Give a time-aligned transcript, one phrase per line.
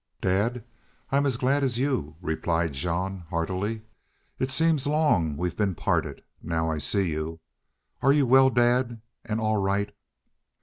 [0.19, 0.65] "Dad,
[1.11, 3.83] I'm as glad as you," replied Jean, heartily.
[4.39, 7.39] "It seems long we've been parted, now I see you.
[8.01, 9.95] Are You well, dad, an' all right?"